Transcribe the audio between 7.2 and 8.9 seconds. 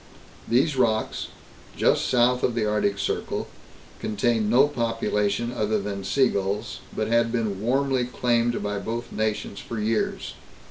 been warmly claimed by